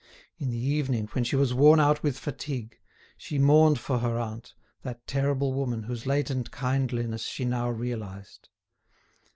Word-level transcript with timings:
In 0.39 0.49
the 0.49 0.57
evening, 0.57 1.05
when 1.11 1.23
she 1.23 1.35
was 1.35 1.53
worn 1.53 1.79
out 1.79 2.01
with 2.01 2.17
fatigue, 2.17 2.79
she 3.19 3.37
mourned 3.37 3.77
for 3.79 3.99
her 3.99 4.17
aunt, 4.17 4.55
that 4.81 5.05
terrible 5.05 5.53
woman 5.53 5.83
whose 5.83 6.07
latent 6.07 6.51
kindliness 6.51 7.21
she 7.25 7.45
now 7.45 7.69
realised. 7.69 8.49